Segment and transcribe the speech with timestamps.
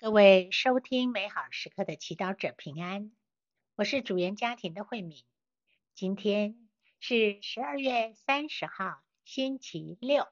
[0.00, 3.12] 各位收听美好时刻的祈祷者平安，
[3.74, 5.26] 我是主言家庭的慧敏。
[5.94, 10.26] 今天是十二月三十号，星期六。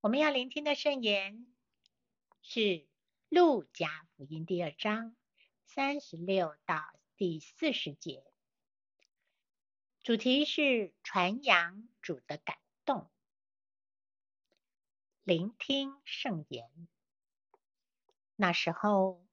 [0.00, 1.46] 我们要聆听的圣言
[2.40, 2.86] 是
[3.28, 5.14] 路加福音第二章
[5.66, 6.82] 三十六到
[7.18, 8.24] 第四十节，
[10.02, 12.56] 主题是传扬主的感
[12.86, 13.10] 动。
[15.24, 16.88] 聆听圣言。
[18.36, 19.24] 那时候，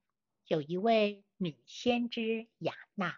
[0.45, 3.17] 有一位女先知雅娜，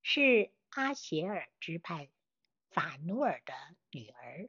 [0.00, 2.08] 是阿协尔支派
[2.70, 3.52] 法努尔的
[3.90, 4.48] 女儿，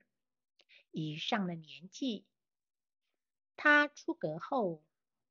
[0.91, 2.27] 已上了年纪。
[3.55, 4.83] 她出阁后，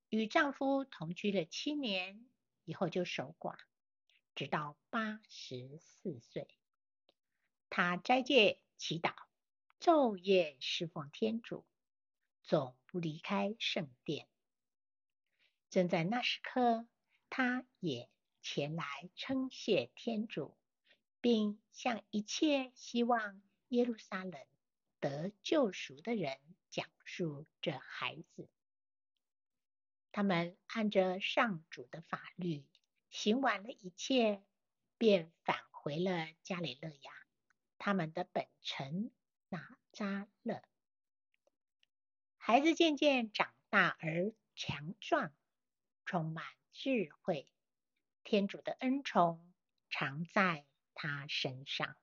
[0.09, 2.28] 与丈夫同居了七年，
[2.64, 3.56] 以后就守寡，
[4.34, 6.48] 直到八十四岁。
[7.70, 9.14] 她斋戒祈祷，
[9.78, 11.64] 昼夜侍奉天主，
[12.42, 14.27] 总不离开圣殿。
[15.73, 16.87] 正在那时刻，
[17.31, 18.11] 他也
[18.42, 18.84] 前来
[19.17, 20.55] 称谢天主，
[21.23, 24.34] 并向一切希望耶路撒冷
[25.01, 28.51] 得救赎的人讲述这孩子。
[30.11, 32.67] 他们按着上主的法律
[33.09, 34.42] 行完了一切，
[34.98, 37.12] 便返回了加里勒亚，
[37.79, 39.11] 他们的本城
[39.48, 40.62] 纳扎勒。
[42.36, 45.33] 孩子渐渐长大而强壮。
[46.05, 47.50] 充满智慧，
[48.25, 49.53] 天主的恩宠
[49.89, 51.97] 常在他身上。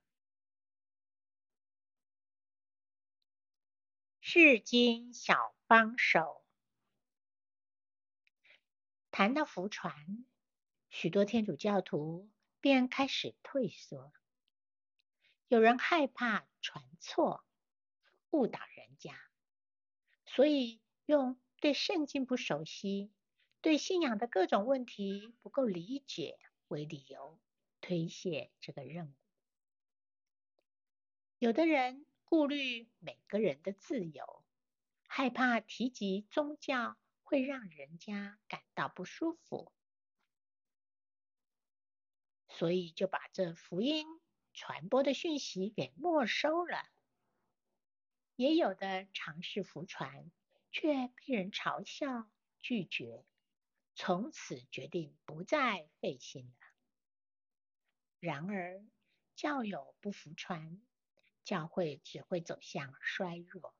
[4.20, 6.44] 释经小帮手，
[9.10, 10.24] 谈到福传，
[10.88, 14.12] 许多天主教徒便开始退缩。
[15.48, 17.44] 有人害怕传错，
[18.30, 19.18] 误导人家，
[20.26, 23.12] 所以用对圣经不熟悉。
[23.62, 27.38] 对信仰的各种问题不够理解为理由，
[27.80, 29.12] 推卸这个任务。
[31.38, 34.44] 有的人顾虑每个人的自由，
[35.06, 39.72] 害怕提及宗教会让人家感到不舒服，
[42.48, 44.06] 所以就把这福音
[44.54, 46.82] 传播的讯息给没收了。
[48.36, 50.30] 也有的尝试服传，
[50.72, 52.30] 却被人嘲笑
[52.62, 53.24] 拒绝。
[53.94, 56.66] 从此决定不再费心了。
[58.18, 58.84] 然而，
[59.34, 60.80] 教友不服传，
[61.44, 63.74] 教会只会走向衰弱。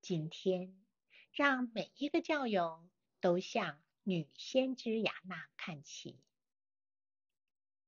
[0.00, 0.84] 今天，
[1.32, 2.88] 让每一个教友
[3.20, 6.18] 都向女先知雅纳看齐。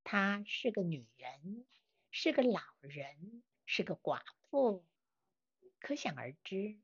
[0.05, 1.67] 她是个女人，
[2.11, 4.85] 是个老人，是个寡妇，
[5.81, 6.79] 可想而知，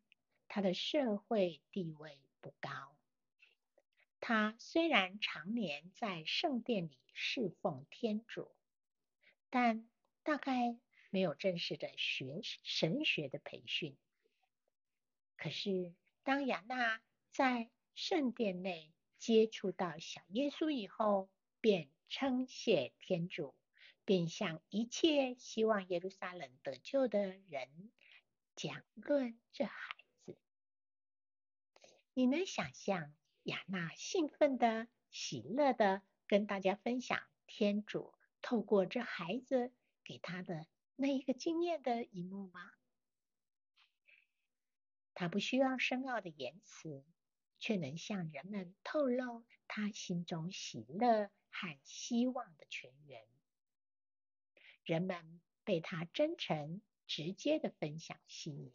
[0.48, 2.97] 她的社会地位不高。
[4.20, 8.50] 他虽然常年在圣殿里侍奉天主，
[9.50, 9.88] 但
[10.22, 10.78] 大概
[11.10, 13.96] 没有正式的学神学的培训。
[15.36, 21.30] 可是，当亚纳在圣殿内接触到小耶稣以后，
[21.60, 23.54] 便称谢天主，
[24.04, 27.92] 并向一切希望耶路撒冷得救的人
[28.56, 30.36] 讲论这孩子。
[32.14, 33.14] 你能想象？
[33.48, 39.72] 亚娜兴奋的、喜乐的跟大家分享天主透过这孩子
[40.04, 40.66] 给他的
[40.96, 42.60] 那一个经验的一幕吗？
[45.14, 47.02] 他不需要深奥的言辞，
[47.58, 53.26] 却能向人们透露他心中喜乐和希望的泉源。
[54.84, 58.74] 人们被他真诚、直接的分享吸引，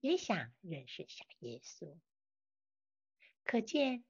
[0.00, 1.96] 也想认识小耶稣。
[3.50, 4.04] 可见，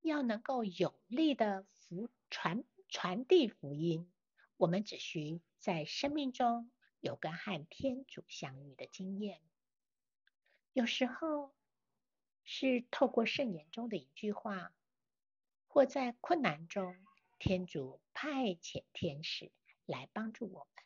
[0.00, 4.12] 要能够有力的福传传递福音，
[4.56, 6.68] 我们只需在生命中
[6.98, 9.40] 有个和天主相遇的经验。
[10.72, 11.54] 有时候
[12.42, 14.74] 是透过圣言中的一句话，
[15.68, 16.96] 或在困难中，
[17.38, 19.52] 天主派遣天使
[19.86, 20.84] 来帮助我们；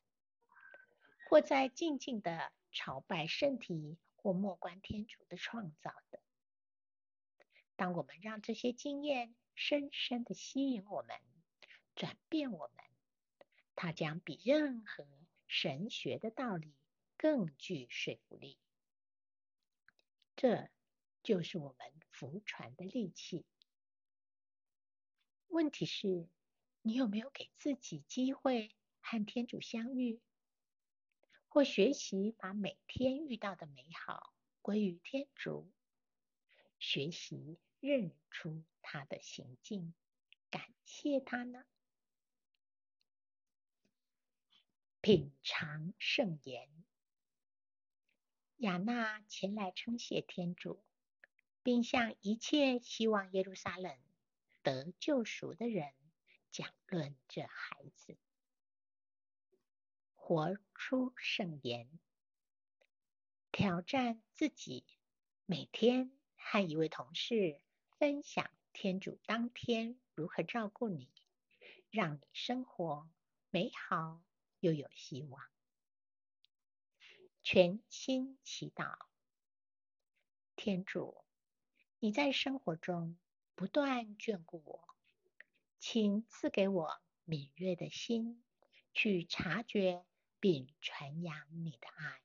[1.31, 6.21] 或在静静的朝拜圣体，或默观天主的创造的。
[7.79, 11.17] 当我们让这些经验深深地吸引我们、
[11.95, 12.85] 转变我们，
[13.77, 15.07] 它将比任何
[15.47, 16.75] 神学的道理
[17.17, 18.59] 更具说服力。
[20.35, 20.69] 这
[21.23, 23.47] 就是我们福传的利器。
[25.47, 26.29] 问题是，
[26.83, 30.21] 你有没有给自己机会和天主相遇，
[31.49, 35.71] 或学习把每天遇到的美好归于天主？
[36.81, 39.95] 学习认出他的行径，
[40.51, 41.65] 感谢他呢？
[45.01, 46.69] 品尝圣言，
[48.57, 50.85] 亚纳前来称谢天主，
[51.63, 53.97] 并向一切希望耶路撒冷
[54.63, 55.95] 得救赎的人
[56.51, 58.19] 讲论这孩子。
[60.15, 61.89] 活出圣言，
[63.53, 64.85] 挑战自己，
[65.47, 67.63] 每天和一位同事
[67.99, 71.11] 分享天主当天如何照顾你，
[71.91, 73.11] 让你生活
[73.51, 74.23] 美好
[74.61, 75.43] 又有希望。
[77.43, 78.97] 全心祈祷，
[80.55, 81.25] 天主，
[81.99, 83.19] 你在生活中
[83.57, 84.89] 不断眷顾我，
[85.81, 88.45] 请赐给我敏锐的心，
[88.95, 90.07] 去察觉
[90.39, 92.23] 并传扬你的爱。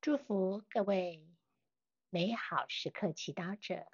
[0.00, 1.31] 祝福各位
[2.14, 3.86] 美好时刻祈祷者，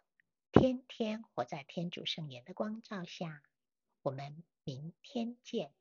[0.50, 3.44] 天天活在天主圣言的光照下。
[4.03, 5.73] 我们明天见。